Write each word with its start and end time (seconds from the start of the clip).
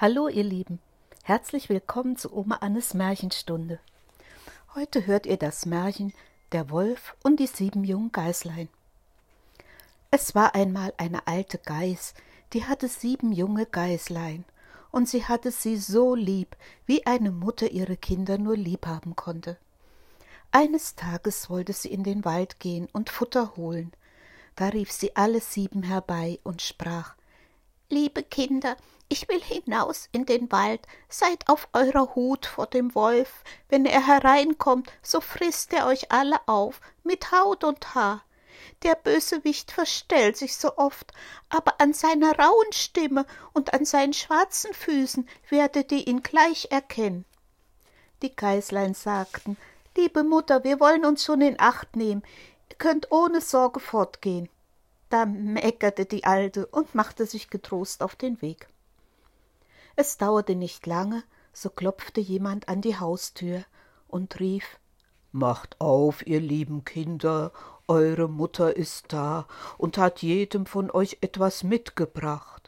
Hallo 0.00 0.28
ihr 0.28 0.44
Lieben, 0.44 0.78
herzlich 1.24 1.68
willkommen 1.68 2.16
zu 2.16 2.34
Oma 2.34 2.54
Annes 2.62 2.94
Märchenstunde. 2.94 3.80
Heute 4.74 5.06
hört 5.06 5.26
ihr 5.26 5.36
das 5.36 5.66
Märchen 5.66 6.14
Der 6.52 6.70
Wolf 6.70 7.14
und 7.22 7.38
die 7.38 7.46
sieben 7.46 7.84
jungen 7.84 8.10
Geißlein. 8.10 8.70
Es 10.10 10.34
war 10.34 10.54
einmal 10.54 10.94
eine 10.96 11.26
alte 11.26 11.58
Geiß, 11.58 12.14
die 12.54 12.64
hatte 12.64 12.88
sieben 12.88 13.30
junge 13.30 13.66
Geißlein, 13.66 14.46
und 14.90 15.06
sie 15.06 15.26
hatte 15.26 15.50
sie 15.50 15.76
so 15.76 16.14
lieb, 16.14 16.56
wie 16.86 17.04
eine 17.04 17.30
Mutter 17.30 17.70
ihre 17.70 17.98
Kinder 17.98 18.38
nur 18.38 18.56
lieb 18.56 18.86
haben 18.86 19.16
konnte. 19.16 19.58
Eines 20.50 20.94
Tages 20.94 21.50
wollte 21.50 21.74
sie 21.74 21.92
in 21.92 22.04
den 22.04 22.24
Wald 22.24 22.58
gehen 22.58 22.88
und 22.94 23.10
Futter 23.10 23.54
holen. 23.54 23.92
Da 24.56 24.68
rief 24.68 24.90
sie 24.90 25.14
alle 25.14 25.40
sieben 25.40 25.82
herbei 25.82 26.40
und 26.42 26.62
sprach 26.62 27.16
Liebe 27.92 28.22
Kinder, 28.22 28.76
ich 29.08 29.28
will 29.28 29.42
hinaus 29.42 30.08
in 30.12 30.24
den 30.24 30.52
Wald, 30.52 30.80
seid 31.08 31.48
auf 31.48 31.66
eurer 31.72 32.14
Hut 32.14 32.46
vor 32.46 32.68
dem 32.68 32.94
Wolf, 32.94 33.42
wenn 33.68 33.84
er 33.84 34.06
hereinkommt, 34.06 34.92
so 35.02 35.20
frißt 35.20 35.72
er 35.72 35.88
euch 35.88 36.12
alle 36.12 36.36
auf, 36.46 36.80
mit 37.02 37.32
Haut 37.32 37.64
und 37.64 37.96
Haar. 37.96 38.22
Der 38.84 38.94
Bösewicht 38.94 39.72
verstellt 39.72 40.36
sich 40.36 40.56
so 40.56 40.76
oft, 40.76 41.12
aber 41.48 41.80
an 41.80 41.92
seiner 41.92 42.38
rauen 42.38 42.72
Stimme 42.72 43.26
und 43.54 43.74
an 43.74 43.84
seinen 43.84 44.12
schwarzen 44.12 44.72
Füßen 44.72 45.28
werdet 45.48 45.90
ihr 45.90 46.06
ihn 46.06 46.22
gleich 46.22 46.68
erkennen. 46.70 47.24
Die 48.22 48.36
Geißlein 48.36 48.94
sagten, 48.94 49.56
liebe 49.96 50.22
Mutter, 50.22 50.62
wir 50.62 50.78
wollen 50.78 51.04
uns 51.04 51.24
schon 51.24 51.40
in 51.40 51.58
Acht 51.58 51.96
nehmen, 51.96 52.22
ihr 52.68 52.76
könnt 52.76 53.10
ohne 53.10 53.40
Sorge 53.40 53.80
fortgehen. 53.80 54.48
Da 55.10 55.26
meckerte 55.26 56.06
die 56.06 56.24
Alte 56.24 56.66
und 56.66 56.94
machte 56.94 57.26
sich 57.26 57.50
getrost 57.50 58.02
auf 58.02 58.16
den 58.16 58.40
Weg. 58.40 58.68
Es 59.96 60.16
dauerte 60.16 60.54
nicht 60.54 60.86
lange, 60.86 61.22
so 61.52 61.68
klopfte 61.68 62.20
jemand 62.20 62.68
an 62.68 62.80
die 62.80 62.98
Haustür 62.98 63.64
und 64.08 64.40
rief 64.40 64.78
Macht 65.32 65.80
auf, 65.80 66.26
ihr 66.26 66.40
lieben 66.40 66.84
Kinder, 66.84 67.52
eure 67.86 68.28
Mutter 68.28 68.76
ist 68.76 69.12
da 69.12 69.46
und 69.78 69.98
hat 69.98 70.22
jedem 70.22 70.66
von 70.66 70.90
euch 70.90 71.18
etwas 71.20 71.64
mitgebracht. 71.64 72.59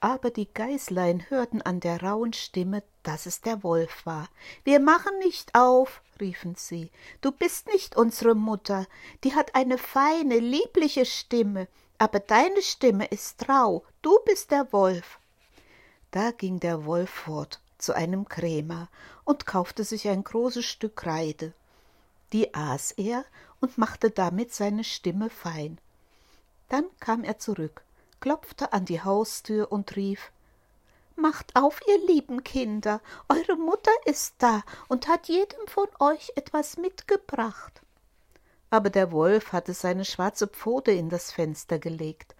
Aber 0.00 0.30
die 0.30 0.52
Geißlein 0.52 1.30
hörten 1.30 1.62
an 1.62 1.80
der 1.80 2.02
rauen 2.02 2.32
Stimme, 2.32 2.82
dass 3.02 3.26
es 3.26 3.40
der 3.40 3.62
Wolf 3.62 4.04
war. 4.04 4.28
Wir 4.64 4.78
machen 4.78 5.18
nicht 5.18 5.54
auf, 5.54 6.02
riefen 6.20 6.54
sie. 6.54 6.90
Du 7.20 7.32
bist 7.32 7.66
nicht 7.68 7.96
unsere 7.96 8.34
Mutter, 8.34 8.86
die 9.24 9.34
hat 9.34 9.54
eine 9.54 9.78
feine, 9.78 10.38
liebliche 10.38 11.06
Stimme, 11.06 11.68
aber 11.98 12.20
deine 12.20 12.62
Stimme 12.62 13.06
ist 13.06 13.48
rau, 13.48 13.84
du 14.02 14.18
bist 14.26 14.50
der 14.50 14.72
Wolf. 14.72 15.18
Da 16.10 16.30
ging 16.30 16.60
der 16.60 16.84
Wolf 16.84 17.10
fort 17.10 17.60
zu 17.78 17.94
einem 17.94 18.28
Krämer 18.28 18.88
und 19.24 19.46
kaufte 19.46 19.84
sich 19.84 20.08
ein 20.08 20.24
großes 20.24 20.64
Stück 20.64 21.06
Reide. 21.06 21.52
Die 22.32 22.54
aß 22.54 22.92
er 22.92 23.24
und 23.60 23.78
machte 23.78 24.10
damit 24.10 24.52
seine 24.52 24.84
Stimme 24.84 25.30
fein. 25.30 25.78
Dann 26.68 26.84
kam 27.00 27.24
er 27.24 27.38
zurück, 27.38 27.82
klopfte 28.20 28.72
an 28.72 28.84
die 28.84 29.02
Haustür 29.02 29.70
und 29.70 29.96
rief 29.96 30.32
Macht 31.18 31.56
auf, 31.56 31.80
ihr 31.88 32.06
lieben 32.06 32.44
Kinder, 32.44 33.00
eure 33.30 33.56
Mutter 33.56 33.90
ist 34.04 34.34
da 34.38 34.62
und 34.88 35.08
hat 35.08 35.28
jedem 35.28 35.66
von 35.66 35.88
euch 35.98 36.32
etwas 36.36 36.76
mitgebracht. 36.76 37.80
Aber 38.68 38.90
der 38.90 39.12
Wolf 39.12 39.52
hatte 39.52 39.72
seine 39.72 40.04
schwarze 40.04 40.46
Pfote 40.46 40.90
in 40.90 41.08
das 41.08 41.32
Fenster 41.32 41.78
gelegt. 41.78 42.34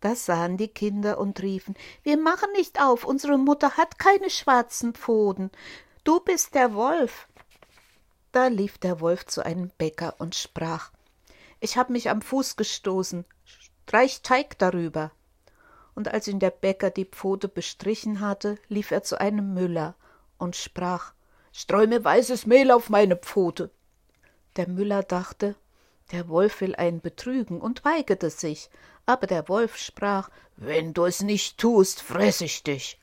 Das 0.00 0.26
sahen 0.26 0.58
die 0.58 0.68
Kinder 0.68 1.18
und 1.18 1.40
riefen 1.40 1.74
Wir 2.02 2.18
machen 2.18 2.52
nicht 2.52 2.82
auf, 2.82 3.04
unsere 3.04 3.38
Mutter 3.38 3.78
hat 3.78 3.98
keine 3.98 4.28
schwarzen 4.28 4.92
Pfoten. 4.92 5.50
Du 6.04 6.20
bist 6.20 6.54
der 6.54 6.74
Wolf. 6.74 7.28
Da 8.30 8.48
lief 8.48 8.76
der 8.76 9.00
Wolf 9.00 9.24
zu 9.24 9.42
einem 9.42 9.70
Bäcker 9.78 10.16
und 10.18 10.34
sprach 10.34 10.92
Ich 11.60 11.78
hab 11.78 11.88
mich 11.88 12.10
am 12.10 12.20
Fuß 12.20 12.56
gestoßen, 12.56 13.24
streich 13.86 14.20
Teig 14.20 14.58
darüber 14.58 15.12
und 15.98 16.06
als 16.06 16.28
ihn 16.28 16.38
der 16.38 16.52
Bäcker 16.52 16.90
die 16.90 17.06
Pfote 17.06 17.48
bestrichen 17.48 18.20
hatte, 18.20 18.56
lief 18.68 18.92
er 18.92 19.02
zu 19.02 19.20
einem 19.20 19.52
Müller 19.52 19.96
und 20.38 20.54
sprach 20.54 21.12
Streu 21.52 21.88
mir 21.88 22.04
weißes 22.04 22.46
Mehl 22.46 22.70
auf 22.70 22.88
meine 22.88 23.16
Pfote. 23.16 23.72
Der 24.54 24.68
Müller 24.68 25.02
dachte, 25.02 25.56
der 26.12 26.28
Wolf 26.28 26.60
will 26.60 26.76
einen 26.76 27.00
betrügen 27.00 27.60
und 27.60 27.84
weigerte 27.84 28.30
sich, 28.30 28.70
aber 29.06 29.26
der 29.26 29.48
Wolf 29.48 29.76
sprach 29.76 30.30
Wenn 30.54 30.94
du 30.94 31.04
es 31.04 31.20
nicht 31.20 31.58
tust, 31.58 32.00
fress 32.00 32.42
ich 32.42 32.62
dich. 32.62 33.00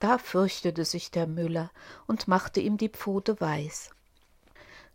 Da 0.00 0.16
fürchtete 0.16 0.86
sich 0.86 1.10
der 1.10 1.26
Müller 1.26 1.70
und 2.06 2.26
machte 2.26 2.60
ihm 2.60 2.78
die 2.78 2.88
Pfote 2.88 3.38
weiß. 3.38 3.90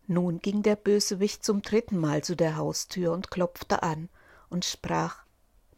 Nun 0.07 0.39
ging 0.39 0.63
der 0.63 0.77
Bösewicht 0.77 1.45
zum 1.45 1.61
dritten 1.61 1.99
Mal 1.99 2.23
zu 2.23 2.35
der 2.35 2.55
Haustür 2.55 3.13
und 3.13 3.29
klopfte 3.29 3.83
an 3.83 4.09
und 4.49 4.65
sprach 4.65 5.23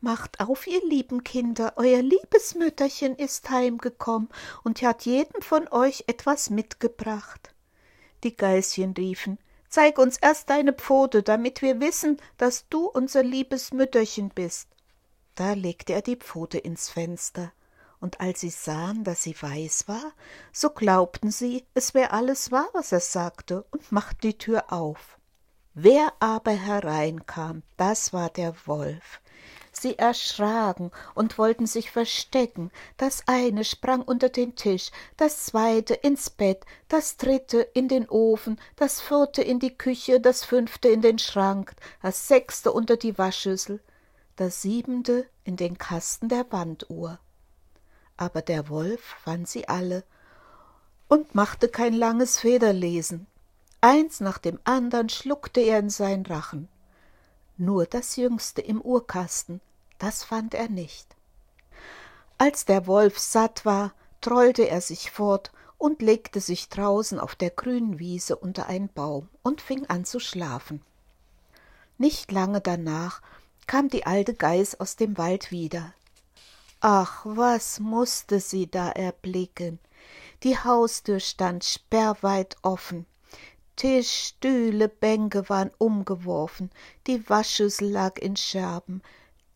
Macht 0.06 0.40
auf, 0.40 0.68
ihr 0.68 0.86
lieben 0.86 1.24
Kinder, 1.24 1.74
euer 1.78 2.04
liebes 2.04 2.54
Mütterchen 2.54 3.16
ist 3.16 3.50
heimgekommen 3.50 4.30
und 4.64 4.84
hat 4.84 5.04
jedem 5.04 5.42
von 5.42 5.68
euch 5.70 6.04
etwas 6.06 6.52
mitgebracht. 6.52 7.56
Die 8.24 8.38
Geißchen 8.38 8.94
riefen, 8.94 9.40
Zeig 9.68 9.98
uns 9.98 10.18
erst 10.18 10.52
deine 10.52 10.74
Pfote, 10.74 11.24
damit 11.24 11.64
wir 11.64 11.80
wissen, 11.80 12.22
dass 12.38 12.70
du 12.70 12.86
unser 12.86 13.24
liebes 13.24 13.74
Mütterchen 13.74 14.30
bist. 14.30 14.68
Da 15.34 15.54
legte 15.54 15.94
er 15.94 16.04
die 16.04 16.18
Pfote 16.18 16.60
ins 16.60 16.88
Fenster, 16.88 17.52
und 18.00 18.22
als 18.22 18.42
sie 18.42 18.52
sahen, 18.52 19.04
dass 19.04 19.24
sie 19.24 19.36
weiß 19.42 19.88
war, 19.88 20.14
so 20.54 20.70
glaubten 20.70 21.32
sie, 21.32 21.66
es 21.74 21.96
wär 21.96 22.14
alles 22.14 22.52
wahr, 22.52 22.70
was 22.74 22.92
er 22.92 23.00
sagte, 23.00 23.66
und 23.72 23.92
machten 23.92 24.22
die 24.22 24.38
Tür 24.38 24.72
auf. 24.72 25.18
Wer 25.74 26.14
aber 26.20 26.52
hereinkam, 26.52 27.64
das 27.76 28.14
war 28.14 28.30
der 28.30 28.54
Wolf. 28.68 29.20
Sie 29.78 30.00
erschraken 30.00 30.92
und 31.16 31.38
wollten 31.38 31.68
sich 31.68 31.92
verstecken. 31.92 32.72
Das 32.98 33.24
eine 33.28 33.66
sprang 33.66 34.02
unter 34.02 34.30
den 34.30 34.56
Tisch, 34.56 34.90
das 35.18 35.46
zweite 35.46 35.94
ins 35.94 36.30
Bett, 36.30 36.66
das 36.88 37.18
dritte 37.18 37.60
in 37.60 37.88
den 37.88 38.08
Ofen, 38.08 38.60
das 38.78 39.02
vierte 39.02 39.42
in 39.42 39.60
die 39.60 39.78
Küche, 39.78 40.22
das 40.22 40.46
fünfte 40.46 40.88
in 40.88 41.02
den 41.02 41.20
Schrank, 41.20 41.76
das 42.02 42.28
sechste 42.28 42.72
unter 42.72 42.96
die 42.96 43.18
Waschschüssel, 43.18 43.82
das 44.38 44.62
siebente 44.62 45.28
in 45.44 45.58
den 45.58 45.78
Kasten 45.78 46.30
der 46.30 46.46
Wanduhr. 46.52 47.20
Aber 48.16 48.42
der 48.42 48.70
Wolf 48.70 49.02
fand 49.24 49.50
sie 49.50 49.68
alle 49.68 50.06
und 51.10 51.36
machte 51.36 51.68
kein 51.68 51.94
langes 51.94 52.40
Federlesen. 52.40 53.28
Eins 53.82 54.22
nach 54.22 54.38
dem 54.38 54.58
andern 54.64 55.10
schluckte 55.10 55.60
er 55.60 55.80
in 55.80 55.90
seinen 55.90 56.26
Rachen 56.26 56.70
nur 57.58 57.86
das 57.86 58.16
jüngste 58.16 58.62
im 58.62 58.82
Uhrkasten, 58.82 59.62
das 59.98 60.24
fand 60.24 60.54
er 60.54 60.70
nicht. 60.70 61.16
Als 62.38 62.66
der 62.66 62.88
Wolf 62.88 63.18
satt 63.20 63.66
war, 63.66 63.94
trollte 64.22 64.68
er 64.68 64.82
sich 64.82 65.12
fort 65.12 65.52
und 65.78 66.02
legte 66.02 66.42
sich 66.42 66.70
draußen 66.70 67.20
auf 67.20 67.36
der 67.36 67.50
grünen 67.50 68.00
Wiese 68.00 68.36
unter 68.36 68.68
einen 68.68 68.90
Baum 68.90 69.30
und 69.44 69.62
fing 69.62 69.86
an 69.88 70.06
zu 70.06 70.20
schlafen. 70.20 70.82
Nicht 71.98 72.32
lange 72.32 72.62
danach 72.62 73.22
kam 73.68 73.90
die 73.90 74.06
alte 74.06 74.34
Geiß 74.34 74.80
aus 74.80 74.96
dem 74.96 75.18
Wald 75.18 75.52
wieder. 75.52 75.94
Ach, 76.82 77.22
was 77.26 77.80
musste 77.80 78.40
sie 78.40 78.70
da 78.70 78.90
erblicken! 78.90 79.80
Die 80.44 80.58
Haustür 80.58 81.20
stand 81.20 81.64
sperrweit 81.64 82.58
offen, 82.62 83.06
Tisch, 83.76 84.28
Stühle, 84.28 84.88
Bänke 84.88 85.50
waren 85.50 85.72
umgeworfen, 85.78 86.72
die 87.08 87.30
Waschschüssel 87.30 87.90
lag 87.90 88.18
in 88.18 88.36
Scherben, 88.36 89.02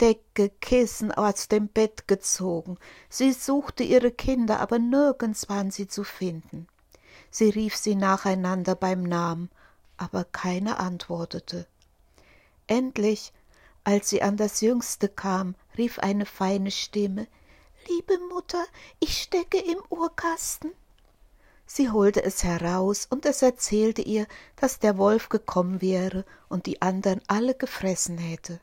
Decke, 0.02 0.50
Kissen 0.62 1.12
aus 1.12 1.48
dem 1.48 1.68
Bett 1.68 2.08
gezogen. 2.08 2.78
Sie 3.10 3.34
suchte 3.34 3.84
ihre 3.84 4.12
Kinder, 4.12 4.60
aber 4.60 4.80
nirgends 4.80 5.50
waren 5.50 5.72
sie 5.72 5.88
zu 5.88 6.04
finden. 6.04 6.68
Sie 7.32 7.50
rief 7.50 7.76
sie 7.76 7.96
nacheinander 7.96 8.76
beim 8.76 9.04
Namen, 9.04 9.50
aber 9.98 10.24
keine 10.24 10.80
antwortete. 10.80 11.68
Endlich, 12.68 13.34
als 13.84 14.10
sie 14.10 14.22
an 14.22 14.38
das 14.38 14.62
Jüngste 14.62 15.10
kam, 15.10 15.56
rief 15.78 16.00
eine 16.00 16.26
feine 16.26 16.72
Stimme 16.72 17.28
Liebe 17.88 18.20
Mutter, 18.30 18.64
ich 19.00 19.22
stecke 19.24 19.58
im 19.58 19.82
Uhrkasten. 19.90 20.74
Sie 21.72 21.92
holte 21.92 22.24
es 22.24 22.44
heraus, 22.44 23.06
und 23.12 23.28
es 23.28 23.44
erzählte 23.44 24.02
ihr, 24.02 24.26
dass 24.56 24.80
der 24.80 24.98
Wolf 24.98 25.30
gekommen 25.30 25.84
wäre 25.84 26.26
und 26.48 26.66
die 26.66 26.82
andern 26.82 27.22
alle 27.28 27.54
gefressen 27.54 28.18
hätte. 28.18 28.60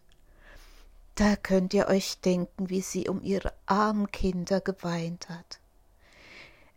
Da 1.14 1.36
könnt 1.36 1.72
ihr 1.72 1.86
euch 1.86 2.18
denken, 2.18 2.68
wie 2.68 2.80
sie 2.80 3.08
um 3.08 3.22
ihre 3.22 3.52
armen 3.64 4.10
Kinder 4.10 4.60
geweint 4.60 5.28
hat. 5.28 5.60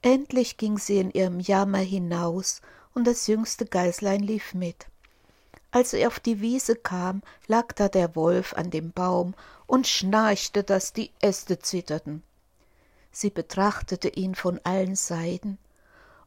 Endlich 0.04 0.58
ging 0.58 0.78
sie 0.78 1.00
in 1.00 1.10
ihrem 1.10 1.40
Jammer 1.40 1.80
hinaus, 1.80 2.62
und 2.94 3.08
das 3.08 3.26
jüngste 3.26 3.66
Geißlein 3.66 4.22
lief 4.22 4.54
mit. 4.54 4.86
Als 5.72 5.92
sie 5.92 6.06
auf 6.06 6.20
die 6.20 6.42
Wiese 6.42 6.76
kam, 6.76 7.24
lag 7.48 7.74
da 7.74 7.90
der 7.90 8.16
Wolf 8.16 8.54
an 8.54 8.70
dem 8.70 8.92
Baum 8.92 9.34
und 9.66 9.88
schnarchte, 9.88 10.64
dass 10.64 10.94
die 10.94 11.10
Äste 11.22 11.58
zitterten. 11.58 12.22
Sie 13.12 13.32
betrachtete 13.32 14.10
ihn 14.10 14.36
von 14.36 14.60
allen 14.64 14.96
Seiten 14.96 15.58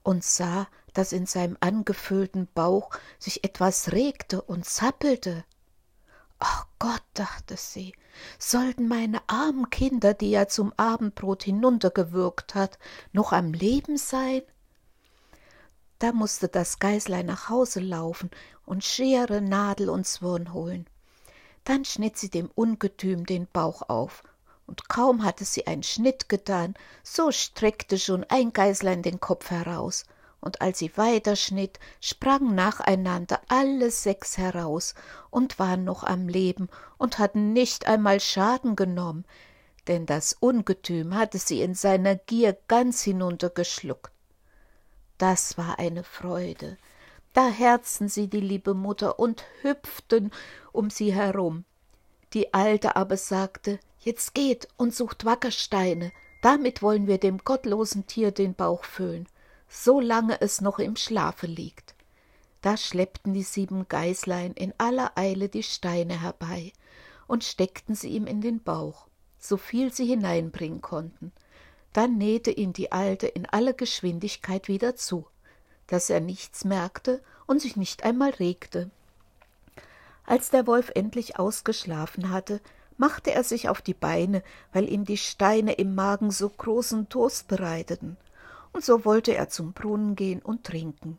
und 0.02 0.24
sah, 0.24 0.68
dass 0.92 1.12
in 1.12 1.26
seinem 1.26 1.56
angefüllten 1.60 2.48
Bauch 2.54 2.90
sich 3.18 3.44
etwas 3.44 3.92
regte 3.92 4.42
und 4.42 4.64
zappelte. 4.64 5.44
Ach 6.38 6.66
Gott, 6.78 7.02
dachte 7.14 7.56
sie, 7.56 7.94
sollten 8.38 8.88
meine 8.88 9.20
armen 9.28 9.70
Kinder, 9.70 10.12
die 10.12 10.32
er 10.32 10.48
zum 10.48 10.72
Abendbrot 10.76 11.44
hinuntergewürgt 11.44 12.54
hat, 12.54 12.78
noch 13.12 13.32
am 13.32 13.52
Leben 13.52 13.96
sein? 13.96 14.42
Da 16.00 16.12
musste 16.12 16.48
das 16.48 16.80
Geißlein 16.80 17.26
nach 17.26 17.48
Hause 17.48 17.78
laufen 17.78 18.30
und 18.66 18.82
Schere, 18.82 19.40
Nadel 19.40 19.88
und 19.88 20.04
Zwirn 20.04 20.52
holen. 20.52 20.88
Dann 21.62 21.84
schnitt 21.84 22.18
sie 22.18 22.28
dem 22.28 22.50
Ungetüm 22.52 23.24
den 23.24 23.46
Bauch 23.46 23.82
auf, 23.88 24.24
und 24.72 24.88
kaum 24.88 25.22
hatte 25.22 25.44
sie 25.44 25.66
einen 25.66 25.82
Schnitt 25.82 26.30
getan, 26.30 26.72
so 27.02 27.30
streckte 27.30 27.98
schon 27.98 28.24
ein 28.30 28.54
Geißlein 28.54 29.02
den 29.02 29.20
Kopf 29.20 29.50
heraus, 29.50 30.06
und 30.40 30.62
als 30.62 30.78
sie 30.78 30.96
weiterschnitt, 30.96 31.78
sprangen 32.00 32.54
nacheinander 32.54 33.42
alle 33.48 33.90
sechs 33.90 34.38
heraus 34.38 34.94
und 35.28 35.58
waren 35.58 35.84
noch 35.84 36.04
am 36.04 36.26
Leben 36.26 36.70
und 36.96 37.18
hatten 37.18 37.52
nicht 37.52 37.86
einmal 37.86 38.18
Schaden 38.18 38.74
genommen, 38.74 39.26
denn 39.88 40.06
das 40.06 40.32
Ungetüm 40.40 41.16
hatte 41.16 41.36
sie 41.36 41.60
in 41.60 41.74
seiner 41.74 42.14
Gier 42.14 42.56
ganz 42.66 43.02
hinuntergeschluckt. 43.02 44.10
Das 45.18 45.58
war 45.58 45.78
eine 45.78 46.02
Freude. 46.02 46.78
Da 47.34 47.46
herzten 47.46 48.08
sie 48.08 48.26
die 48.26 48.40
liebe 48.40 48.72
Mutter 48.72 49.18
und 49.18 49.44
hüpften 49.60 50.30
um 50.72 50.88
sie 50.88 51.12
herum. 51.12 51.66
Die 52.32 52.54
Alte 52.54 52.96
aber 52.96 53.18
sagte, 53.18 53.78
jetzt 54.04 54.34
geht 54.34 54.68
und 54.76 54.94
sucht 54.94 55.24
Wackersteine, 55.24 56.12
damit 56.42 56.82
wollen 56.82 57.06
wir 57.06 57.18
dem 57.18 57.38
gottlosen 57.38 58.06
Tier 58.06 58.30
den 58.30 58.54
Bauch 58.54 58.84
füllen, 58.84 59.28
solange 59.68 60.40
es 60.40 60.60
noch 60.60 60.78
im 60.78 60.96
Schlafe 60.96 61.46
liegt. 61.46 61.94
Da 62.60 62.76
schleppten 62.76 63.34
die 63.34 63.42
sieben 63.42 63.88
Geißlein 63.88 64.52
in 64.52 64.72
aller 64.78 65.16
Eile 65.16 65.48
die 65.48 65.62
Steine 65.62 66.20
herbei 66.20 66.72
und 67.26 67.44
steckten 67.44 67.94
sie 67.94 68.10
ihm 68.10 68.26
in 68.26 68.40
den 68.40 68.62
Bauch, 68.62 69.06
so 69.38 69.56
viel 69.56 69.92
sie 69.92 70.06
hineinbringen 70.06 70.80
konnten 70.80 71.32
dann 71.92 72.16
nähte 72.16 72.50
ihn 72.50 72.72
die 72.72 72.92
Alte 72.92 73.26
in 73.26 73.46
aller 73.46 73.74
Geschwindigkeit 73.74 74.68
wieder 74.68 74.96
zu, 74.96 75.26
dass 75.86 76.08
er 76.08 76.20
nichts 76.20 76.64
merkte 76.64 77.22
und 77.46 77.60
sich 77.60 77.76
nicht 77.76 78.04
einmal 78.04 78.30
regte. 78.30 78.90
Als 80.24 80.50
der 80.50 80.66
Wolf 80.66 80.90
endlich 80.94 81.38
ausgeschlafen 81.38 82.30
hatte, 82.30 82.60
machte 83.02 83.32
er 83.32 83.42
sich 83.42 83.68
auf 83.68 83.82
die 83.82 83.94
Beine, 83.94 84.44
weil 84.72 84.88
ihm 84.88 85.04
die 85.04 85.16
Steine 85.16 85.72
im 85.72 85.96
Magen 85.96 86.30
so 86.30 86.48
großen 86.48 87.08
Durst 87.08 87.48
bereiteten, 87.48 88.16
und 88.72 88.84
so 88.84 89.04
wollte 89.04 89.34
er 89.34 89.48
zum 89.48 89.72
Brunnen 89.72 90.14
gehen 90.14 90.40
und 90.40 90.62
trinken. 90.62 91.18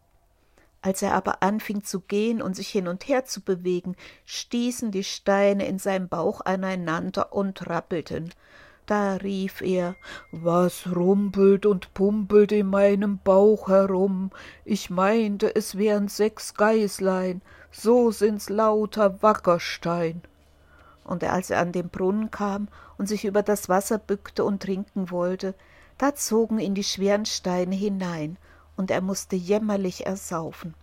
Als 0.81 1.01
er 1.01 1.13
aber 1.13 1.43
anfing 1.43 1.83
zu 1.83 1.99
gehen 1.99 2.41
und 2.41 2.55
sich 2.55 2.69
hin 2.69 2.87
und 2.87 3.09
her 3.09 3.25
zu 3.25 3.41
bewegen, 3.41 3.97
stießen 4.23 4.91
die 4.91 5.03
Steine 5.03 5.67
in 5.67 5.77
seinem 5.77 6.07
Bauch 6.07 6.39
aneinander 6.39 7.33
und 7.33 7.67
rappelten, 7.67 8.33
da 8.85 9.15
rief 9.15 9.59
er 9.59 9.97
Was 10.31 10.87
rumpelt 10.95 11.65
und 11.65 11.93
pumpelt 11.93 12.53
in 12.53 12.67
meinem 12.67 13.17
Bauch 13.17 13.67
herum? 13.67 14.31
Ich 14.63 14.89
meinte, 14.89 15.53
es 15.53 15.77
wären 15.77 16.07
sechs 16.07 16.53
Geißlein, 16.53 17.41
so 17.71 18.09
sind's 18.11 18.47
lauter 18.47 19.21
Wackerstein. 19.21 20.21
Und 21.03 21.23
als 21.23 21.49
er 21.49 21.59
an 21.59 21.71
den 21.71 21.89
Brunnen 21.89 22.31
kam 22.31 22.67
und 22.97 23.07
sich 23.07 23.25
über 23.25 23.43
das 23.43 23.69
Wasser 23.69 23.97
bückte 23.97 24.43
und 24.43 24.61
trinken 24.61 25.11
wollte, 25.11 25.53
da 25.97 26.15
zogen 26.15 26.59
ihn 26.59 26.75
die 26.75 26.83
schweren 26.83 27.25
Steine 27.25 27.75
hinein, 27.75 28.37
und 28.75 28.89
er 28.89 29.01
musste 29.01 29.35
jämmerlich 29.35 30.05
ersaufen. 30.05 30.73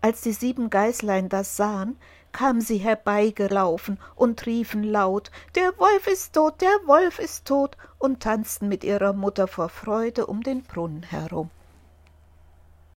Als 0.00 0.20
die 0.20 0.32
sieben 0.32 0.70
Geißlein 0.70 1.28
das 1.28 1.56
sahen, 1.56 1.96
kamen 2.32 2.60
sie 2.60 2.78
herbeigelaufen 2.78 3.98
und 4.14 4.46
riefen 4.46 4.82
laut 4.82 5.30
Der 5.54 5.72
Wolf 5.78 6.06
ist 6.06 6.34
tot, 6.34 6.60
der 6.60 6.86
Wolf 6.86 7.18
ist 7.18 7.46
tot 7.46 7.76
und 7.98 8.20
tanzten 8.20 8.68
mit 8.68 8.84
ihrer 8.84 9.12
Mutter 9.12 9.48
vor 9.48 9.68
Freude 9.68 10.26
um 10.26 10.42
den 10.42 10.62
Brunnen 10.62 11.02
herum. 11.02 11.50